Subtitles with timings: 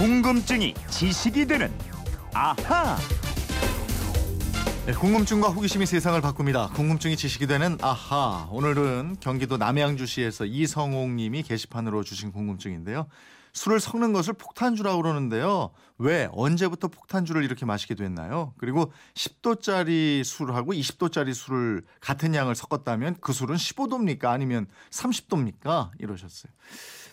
[0.00, 1.70] 궁금증이 지식이 되는
[2.32, 2.96] 아하.
[4.86, 6.68] 네, 궁금증과 호기심이 세상을 바꿉니다.
[6.68, 8.48] 궁금증이 지식이 되는 아하.
[8.50, 13.08] 오늘은 경기도 남양주시에서 이성옥 님이 게시판으로 주신 궁금증인데요.
[13.52, 15.70] 술을 섞는 것을 폭탄주라고 그러는데요.
[15.98, 18.54] 왜 언제부터 폭탄주를 이렇게 마시게 됐나요?
[18.56, 24.24] 그리고 10도짜리 술하고 20도짜리 술을 같은 양을 섞었다면 그 술은 15도입니까?
[24.30, 25.90] 아니면 30도입니까?
[25.98, 26.50] 이러셨어요.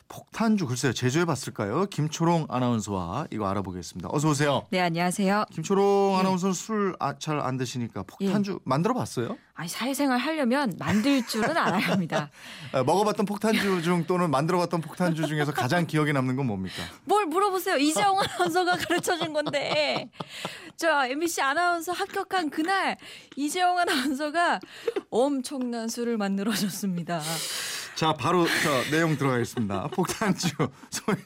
[0.10, 0.94] 폭탄주 글쎄요.
[0.94, 1.86] 제조해 봤을까요?
[1.88, 4.10] 김초롱 아나운서와 이거 알아보겠습니다.
[4.12, 4.66] 어서 오세요.
[4.70, 5.46] 네, 안녕하세요.
[5.52, 6.20] 김초롱 예.
[6.20, 9.38] 아나운서는 술 잘안 드시니까 폭탄주 만들어 봤어요?
[9.54, 12.30] 아니, 사회생활 하려면 만들 줄은 알아야 합니다.
[12.72, 16.76] 아, 먹어봤던 폭탄주 중 또는 만들어봤던 폭탄주 중에서 가장 기억에 남는 건 뭡니까?
[17.06, 17.78] 뭘 물어보세요.
[17.78, 20.10] 이재용 아나운서가 가르쳐 준 건데.
[20.78, 22.98] 저 MBC 아나운서 합격한 그날
[23.36, 24.60] 이재용 아나운서가
[25.10, 27.20] 엄청난 술을 만들어 줬습니다.
[27.98, 29.88] 자, 바로 저 내용 들어가겠습니다.
[29.92, 30.50] 폭탄주
[30.92, 31.18] 소위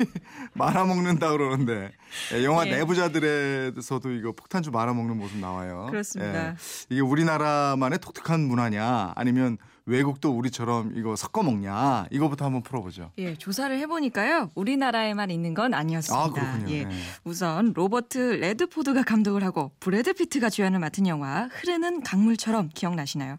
[0.54, 1.92] 말아먹는다 그러는데
[2.34, 2.72] 예, 영화 예.
[2.72, 5.88] 내부자들에서도 이거 폭탄주 말아먹는 모습 나와요.
[5.90, 6.50] 그렇습니다.
[6.50, 6.56] 예,
[6.90, 13.12] 이게 우리나라만의 독특한 문화냐 아니면 외국도 우리처럼 이거 섞어 먹냐 이거부터 한번 풀어보죠.
[13.18, 14.52] 예, 조사를 해보니까요.
[14.54, 16.24] 우리나라에만 있는 건 아니었습니다.
[16.24, 16.72] 아, 그렇군요.
[16.72, 16.84] 예.
[16.86, 16.96] 네.
[17.24, 23.38] 우선 로버트 레드포드가 감독을 하고 브래드 피트가 주연을 맡은 영화 흐르는 강물처럼 기억나시나요?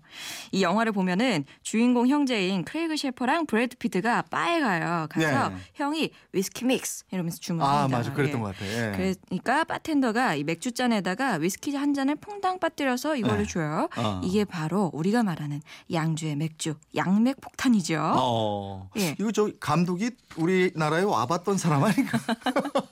[0.50, 5.06] 이 영화를 보면은 주인공 형제인 크레이그 셰퍼랑 브래드 피트가 바에 가요.
[5.10, 5.56] 가서 네.
[5.74, 7.84] 형이 whiskey mix 이러면서 주문합니다.
[7.84, 8.42] 아 맞아 그랬던 예.
[8.42, 8.61] 것 같아.
[8.62, 9.14] 예.
[9.26, 13.52] 그러니까 바텐더가 이 맥주 잔에다가 위스키 한 잔을 퐁당 빠뜨려서 이거를 네.
[13.52, 13.88] 줘요.
[13.96, 14.20] 어.
[14.24, 15.60] 이게 바로 우리가 말하는
[15.92, 18.00] 양주의 맥주, 양맥 폭탄이죠.
[18.16, 18.90] 어.
[18.98, 19.16] 예.
[19.18, 22.18] 이거 저 감독이 우리나라에 와봤던 사람 아닌가?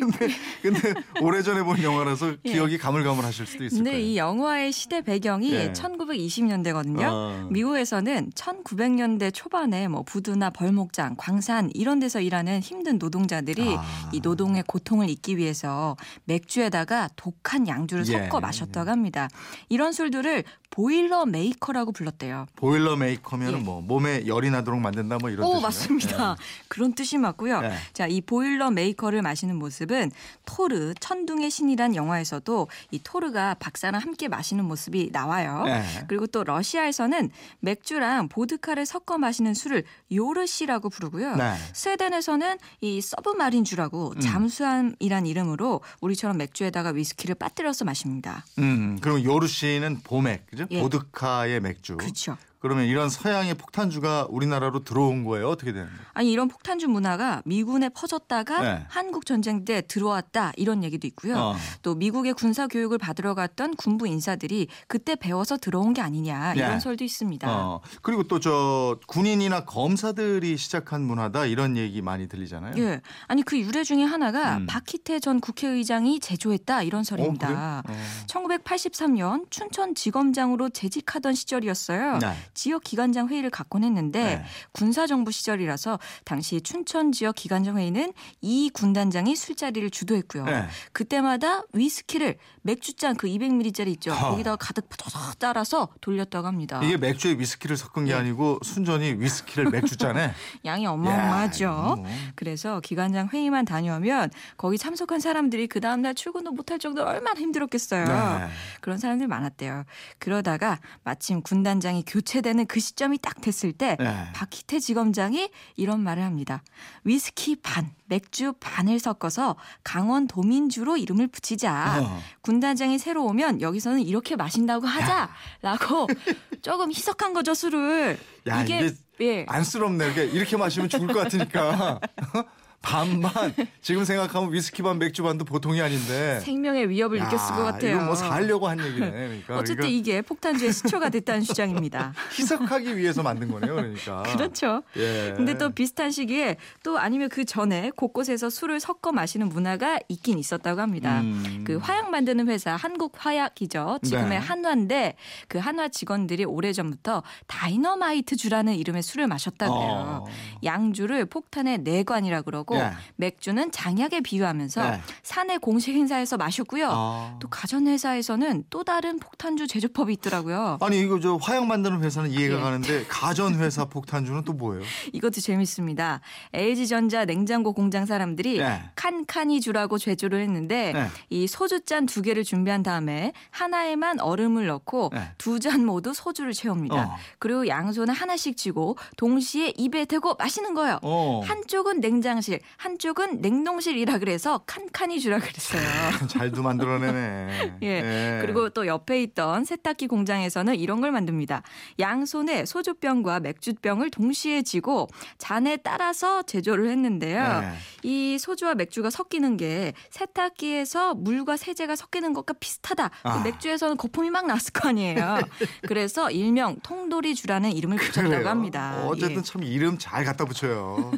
[0.00, 0.28] 근데
[0.62, 2.52] 근데 오래전에 본 영화라서 예.
[2.52, 4.04] 기억이 가물가물하실 수도 있을 근데 거예요.
[4.04, 5.72] 이 영화의 시대 배경이 예.
[5.72, 7.02] 1920년대거든요.
[7.02, 7.48] 어.
[7.50, 14.10] 미국에서는 1900년대 초반에 뭐 부두나 벌목장, 광산 이런 데서 일하는 힘든 노동자들이 아.
[14.12, 18.12] 이 노동의 고통을 잊기 위해서 맥주에다가 독한 양주를 예.
[18.12, 19.28] 섞어 마셨다고 합니다.
[19.68, 20.44] 이런 술들을
[20.74, 22.48] boilermaker라고 불렀대요.
[22.56, 23.62] boilermaker면은 예.
[23.62, 25.60] 뭐 몸에 열이 나도록 만든다 뭐 이런 오 뜻이요.
[25.60, 26.36] 맞습니다.
[26.66, 27.60] 그런 뜻이 맞고요.
[27.60, 27.74] 네.
[27.92, 30.10] 자, 이 boilermaker를 마시는 모습은
[30.44, 35.62] 토르 천둥의 신이란 영화에서도 이 토르가 박사랑 함께 마시는 모습이 나와요.
[35.64, 35.84] 네.
[36.08, 37.30] 그리고 또 러시아에서는
[37.60, 41.36] 맥주랑 보드카를 섞어 마시는 술을 요르시라고 부르고요.
[41.36, 41.54] 네.
[41.72, 44.20] 스웨덴에서는 이 서브마린주라고 음.
[44.20, 48.44] 잠수함이란 이름으로 우리처럼 맥주에다가 위스키를 빠뜨려서 마십니다.
[48.58, 50.63] 음, 그럼 요르시는 보맥, 그죠?
[50.70, 50.80] 예.
[50.80, 51.96] 보드카의 맥주.
[51.96, 52.36] 그렇죠.
[52.64, 55.50] 그러면 이런 서양의 폭탄주가 우리나라로 들어온 거예요?
[55.50, 56.00] 어떻게 되는 거예요?
[56.14, 58.86] 아니 이런 폭탄주 문화가 미군에 퍼졌다가 네.
[58.88, 61.36] 한국 전쟁 때 들어왔다 이런 얘기도 있고요.
[61.36, 61.56] 어.
[61.82, 66.80] 또 미국의 군사 교육을 받으러 갔던 군부 인사들이 그때 배워서 들어온 게 아니냐 이런 네.
[66.80, 67.46] 설도 있습니다.
[67.50, 67.80] 어.
[68.00, 72.74] 그리고 또 저 군인이나 검사들이 시작한 문화다 이런 얘기 많이 들리잖아요.
[72.78, 74.66] 예, 아니 그 유래 중에 하나가 음.
[74.66, 77.46] 박희태 전 국회의장이 제조했다 이런 설입니다.
[77.46, 77.98] 어, 그래요?
[77.98, 78.26] 어.
[78.26, 82.18] 1983년 춘천 지검장으로 재직하던 시절이었어요.
[82.18, 82.34] 네.
[82.54, 84.44] 지역 기관장 회의를 갖곤 했는데 네.
[84.72, 90.44] 군사 정부 시절이라서 당시 춘천 지역 기관장 회의는 이 군단장이 술자리를 주도했고요.
[90.44, 90.66] 네.
[90.92, 94.12] 그때마다 위스키를 맥주잔 그 200ml짜리 있죠.
[94.12, 94.30] 하.
[94.30, 96.80] 거기다가 가득 푸드득 따라서 돌렸다고 합니다.
[96.82, 98.14] 이게 맥주에 위스키를 섞은 게 예.
[98.14, 100.32] 아니고 순전히 위스키를 맥주잔에
[100.64, 101.64] 양이 야, 어마어마하죠.
[101.64, 102.06] 이거 뭐.
[102.34, 108.04] 그래서 기관장 회의만 다녀오면 거기 참석한 사람들이 그 다음 날 출근도 못할 정도로 얼마나 힘들었겠어요.
[108.04, 108.48] 네.
[108.80, 109.84] 그런 사람들 많았대요.
[110.18, 114.28] 그러다가 마침 군단장이 교체 되는 그 시점이 딱 됐을 때 네.
[114.34, 116.62] 박희태 지검장이 이런 말을 합니다.
[117.02, 122.02] 위스키 반, 맥주 반을 섞어서 강원 도민주로 이름을 붙이자.
[122.02, 122.22] 어.
[122.42, 126.06] 군단장이 새로 오면 여기서는 이렇게 마신다고 하자라고
[126.62, 128.18] 조금 희석한 거죠 술을.
[128.46, 129.46] 야, 이게 예.
[129.48, 130.06] 안쓰럽네.
[130.06, 131.98] 이렇게, 이렇게 마시면 죽을 것 같으니까.
[132.84, 133.54] 반반.
[133.80, 136.38] 지금 생각하면 위스키 반 맥주 반도 보통이 아닌데.
[136.40, 137.94] 생명의 위협을 야, 느꼈을 것 같아요.
[137.94, 139.10] 이건 뭐 살려고 한 얘기네.
[139.10, 142.12] 그러니까 어쨌든 이거 이게 폭탄주의 시초가 됐다는 주장입니다.
[142.38, 143.74] 희석하기 위해서 만든 거네요.
[143.74, 144.22] 그러니까.
[144.24, 144.82] 그렇죠.
[144.96, 145.32] 예.
[145.34, 150.80] 근데 또 비슷한 시기에 또 아니면 그 전에 곳곳에서 술을 섞어 마시는 문화가 있긴 있었다고
[150.80, 151.20] 합니다.
[151.22, 151.64] 음.
[151.66, 154.00] 그 화약 만드는 회사 한국 화약이죠.
[154.02, 154.36] 지금의 네.
[154.36, 155.16] 한화인데
[155.48, 160.24] 그 한화 직원들이 오래전부터 다이너마이트 주라는 이름의 술을 마셨다고 해요.
[160.24, 160.24] 어.
[160.62, 162.92] 양주를 폭탄의 내관이라 그러고 예.
[163.16, 165.00] 맥주는 장약에 비유하면서 네.
[165.22, 166.88] 사내 공식 행사에서 마셨고요.
[166.90, 167.36] 아.
[167.40, 170.78] 또 가전 회사에서는 또 다른 폭탄주 제조법이 있더라고요.
[170.80, 172.60] 아니 이거 저 화약 만드는 회사는 이해가 예.
[172.60, 174.82] 가는데 가전 회사 폭탄주는 또 뭐예요?
[175.12, 176.20] 이것도 재밌습니다.
[176.52, 178.82] LG전자 냉장고 공장 사람들이 네.
[178.94, 181.06] 칸칸이 주라고 제조를 했는데 네.
[181.28, 185.30] 이 소주 잔 두 개를 준비한 다음에 하나에만 얼음을 넣고 네.
[185.38, 186.94] 두잔 모두 소주를 채웁니다.
[186.94, 187.16] 어.
[187.38, 190.98] 그리고 양손을 하나씩 쥐고 동시에 입에 대고 마시는 거예요.
[191.02, 191.40] 어.
[191.44, 195.82] 한쪽은 냉장실, 냉동실, 한쪽은 냉동실이라 그래서 칸칸이 주라 그랬어요.
[196.28, 197.78] 잘도 만들어내네.
[197.82, 197.86] 예.
[197.86, 198.38] 예.
[198.40, 201.62] 그리고 또 옆에 있던 세탁기 공장에서는 이런 걸 만듭니다.
[201.98, 205.08] 양손에 소주병과 맥주병을 동시에 쥐고
[205.38, 207.60] 잔에 따라서 제조를 했는데요.
[207.60, 207.72] 네.
[208.02, 213.08] 이 소주와 맥주가 섞이는 게 세탁기에서 물과 세제가 섞이는 것과 비슷하다.
[213.08, 213.42] 그 아.
[213.42, 215.38] 맥주에서는 거품이 막 났을 거 아니에요.
[215.88, 218.48] 그래서 일명 통돌이 주라는 이름을 붙였다고.
[218.48, 219.04] 합니다.
[219.06, 219.42] 어쨌든 예.
[219.42, 221.12] 참 이름 잘 갖다 붙여요.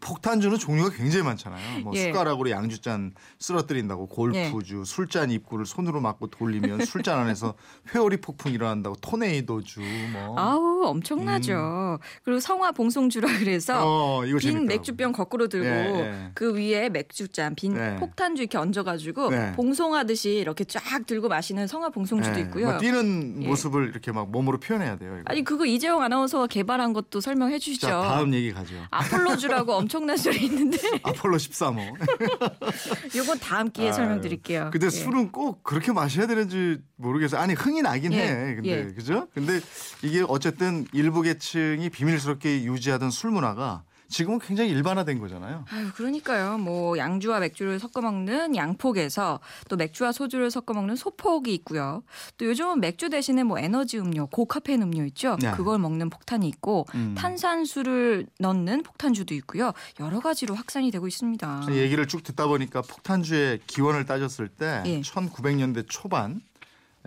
[0.00, 1.80] 폭탄주는 종류 가 굉장히 많잖아요.
[1.80, 2.04] 뭐 예.
[2.04, 7.54] 숟가락으로 양주잔 쓰러뜨린다고 골프주, 술잔 입구를 손으로 막고 돌리면 술잔 안에서
[7.94, 9.80] 회오리 폭풍 일어난다고 토네이도주
[10.12, 10.38] 뭐.
[10.38, 11.98] 아우 엄청나죠.
[12.24, 13.80] 그리고 성화 봉송주라 그래서 음.
[13.82, 14.66] 어, 빈 재밌더라고.
[14.66, 16.30] 맥주병 거꾸로 들고 예, 예.
[16.34, 17.96] 그 위에 맥주잔, 빈 네.
[17.96, 19.52] 폭탄주 이렇게 얹어가지고 네.
[19.52, 22.66] 봉송하듯이 이렇게 쫙 들고 마시는 성화 봉송주도 예, 있고요.
[22.70, 23.46] 뭐 뛰는 예.
[23.48, 25.14] 모습을 이렇게 막 몸으로 표현해야 돼요.
[25.14, 25.24] 이거.
[25.26, 27.86] 아니 그거 이재용 아나운서가 개발한 것도 설명해 주시죠.
[27.86, 28.74] 자, 다음 얘기 가죠.
[28.90, 33.16] 아폴로주라고 엄청난 소리 있는 데 아폴로 13호.
[33.16, 34.70] 요건 다음 기회에 아유, 설명드릴게요.
[34.72, 34.90] 근데 예.
[34.90, 37.40] 술은 꼭 그렇게 마셔야 되는지 모르겠어요.
[37.40, 38.54] 아니 흥이 나긴 예, 해.
[38.56, 38.84] 근데 예.
[38.94, 39.28] 그죠?
[39.34, 39.60] 근데
[40.02, 45.64] 이게 어쨌든 일부 계층이 비밀스럽게 유지하던 술 문화가 지금은 굉장히 일반화된 거잖아요.
[45.70, 46.58] 아유, 그러니까요.
[46.58, 52.02] 뭐 양주와 맥주를 섞어 먹는 양폭에서 또 맥주와 소주를 섞어 먹는 소폭이 있고요.
[52.36, 55.36] 또 요즘은 맥주 대신에 뭐 에너지 음료, 고카페인 음료 있죠.
[55.40, 55.52] 네.
[55.52, 57.14] 그걸 먹는 폭탄이 있고 음.
[57.16, 59.72] 탄산수를 넣는 폭탄주도 있고요.
[60.00, 61.66] 여러 가지로 확산이 되고 있습니다.
[61.70, 65.00] 얘기를 쭉 듣다 보니까 폭탄주의 기원을 따졌을 때 예.
[65.00, 66.40] 1900년대 초반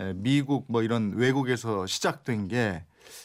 [0.00, 2.82] 에, 미국 뭐 이런 외국에서 시작된 게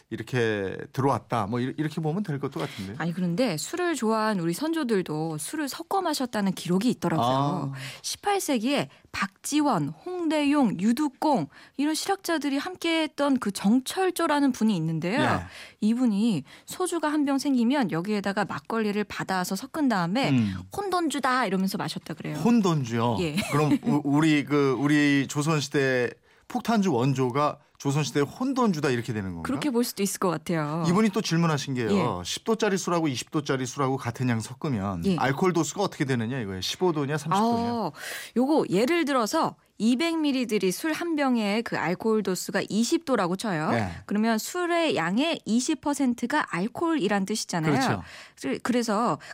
[0.10, 1.48] 이렇게 들어왔다.
[1.48, 2.96] 뭐 이- 이렇게 보면 될 것도 같은데.
[2.98, 7.74] 아니 그런데 술을 좋아한 우리 선조들도 술을 섞어 마셨다는 기록이 있더라고요.
[7.74, 7.80] 아.
[8.02, 11.48] 18세기에 박지원, 홍대용, 유두공
[11.78, 15.22] 이런 실학자들이 함께했던 그 정철조라는 분이 있는데요.
[15.22, 15.40] 예.
[15.81, 20.56] 이분이 소주가 한 병 생기면 여기에다가 막걸리를 받아서 섞은 다음에 음.
[20.76, 22.36] 혼돈주다 이러면서 마셨다 그래요.
[22.38, 23.18] 혼돈주요.
[23.20, 23.36] 예.
[23.52, 26.10] 그럼 우- 우리 그 우리 조선 시대
[26.48, 29.44] 폭탄주 원조가 조선 시대 혼돈주다 이렇게 되는 건가?
[29.48, 30.84] 그렇게 볼 수도 있을 것 같아요.
[30.88, 31.90] 이분이 또 질문하신 게요.
[31.90, 31.96] 예.
[32.04, 35.16] 10도짜리 술하고 20도짜리 술하고 같은 양 섞으면 예.
[35.18, 36.60] 알코올 도수가 어떻게 되느냐 이거예요.
[36.60, 37.31] 15도냐 30도냐.
[37.31, 37.92] 아,
[38.36, 43.72] 요거 예를 들어서 200ml들이 술 한 병에 그 알코올 도수가 20도라고 쳐요.
[43.72, 43.90] 네.
[44.08, 47.72] 그러면 술의 양의 20%가 알코올이란 뜻이잖아요.
[47.72, 48.04] 그렇죠.
[48.36, 48.60] 그래-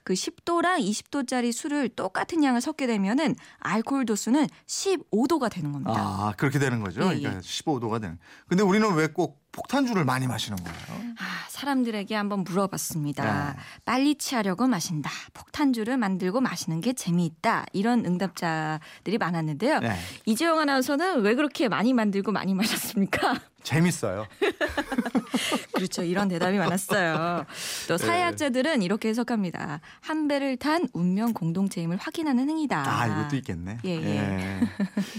[0.03, 5.93] 그 10도랑 20도짜리 술을 똑같은 양을 섞게 되면은 알코올 도수는 15도가 되는 겁니다.
[5.97, 7.01] 아, 그렇게 되는 거죠.
[7.01, 8.19] 예, 그러니까 15도가 되는.
[8.47, 11.13] 근데 우리는 왜 꼭 폭탄주를 많이 마시는 거예요?
[11.17, 13.53] 아, 사람들에게 한번 물어봤습니다.
[13.53, 13.59] 네.
[13.85, 15.09] 빨리 취하려고 마신다.
[15.33, 17.65] 폭탄주를 만들고 마시는 게 재미있다.
[17.71, 19.79] 이런 응답자들이 많았는데요.
[19.79, 19.95] 네.
[20.25, 23.39] 이재용 아나운서는 왜 그렇게 많이 만들고 많이 마셨습니까?
[23.65, 24.27] 재밌어요.
[25.73, 26.03] 그렇죠.
[26.03, 27.45] 이런 대답이 많았어요.
[27.87, 28.05] 또 네.
[28.05, 29.81] 사회학자들은 이렇게 해석합니다.
[29.99, 32.83] 한 배를 탄 운명 공동체임을 확인하는 행위다.
[32.87, 33.79] 아, 이것도 있겠네.
[33.83, 34.59] 예, 예.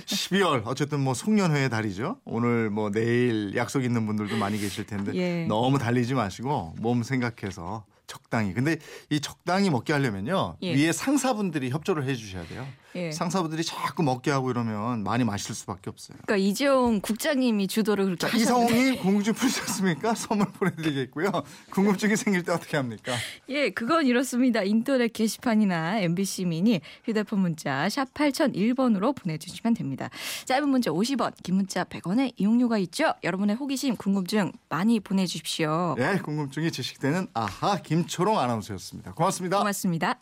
[0.07, 2.21] 12월 어쨌든 뭐 송년회의 달이죠.
[2.25, 5.45] 오늘 뭐 내일 약속 있는 분들도 많이 계실 텐데 예.
[5.47, 8.55] 너무 달리지 마시고 몸 생각해서 적당히.
[8.55, 8.79] 근데
[9.11, 10.57] 이 적당히 먹게 하려면요.
[10.63, 10.75] 예.
[10.75, 12.67] 위에 상사분들이 협조를 해 주셔야 돼요.
[12.97, 13.13] 예.
[13.13, 16.19] 상사분들이 자꾸 먹게 하고 이러면 많이 마실 수밖에 없어요.
[16.27, 20.15] 그러니까 이재용 국장님이 주도를 그렇게 자, 이성홍이 궁금증 풀셨습니까?
[20.15, 21.31] 선물 보내드리겠고요.
[21.71, 23.13] 궁금증이 생길 때 어떻게 합니까?
[23.49, 24.63] 예, 그건 이렇습니다.
[24.63, 30.11] 인터넷 게시판이나 MBC 미니 휴대폰 문자 샵 8001번으로 보내주시면 됩니다.
[30.47, 33.13] 짧은 문자 50원, 긴 문자 100원의 이용료가 있죠.
[33.23, 35.95] 여러분의 호기심, 궁금증 많이 보내주십시오.
[35.99, 39.13] 네, 궁금증이 지식되는 아하 김초롱 아나운서였습니다.
[39.13, 39.59] 고맙습니다.
[39.59, 40.19] 고맙습니다.